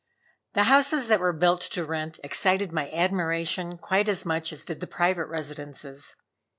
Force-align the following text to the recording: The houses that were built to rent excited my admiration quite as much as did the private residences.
The 0.53 0.63
houses 0.63 1.09
that 1.09 1.19
were 1.19 1.31
built 1.31 1.61
to 1.61 1.85
rent 1.85 2.19
excited 2.23 2.71
my 2.71 2.89
admiration 2.89 3.77
quite 3.77 4.09
as 4.09 4.25
much 4.25 4.51
as 4.51 4.63
did 4.65 4.79
the 4.79 4.87
private 4.87 5.25
residences. 5.27 6.15